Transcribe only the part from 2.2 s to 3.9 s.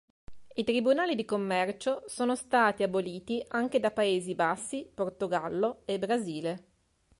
stati aboliti anche